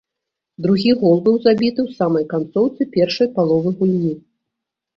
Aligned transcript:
Другі 0.65 0.93
гол 1.03 1.15
быў 1.27 1.35
забіты 1.47 1.79
ў 1.85 1.89
самай 1.99 2.25
канцоўцы 2.33 2.81
першай 2.99 3.33
паловы 3.39 3.69
гульні. 3.83 4.13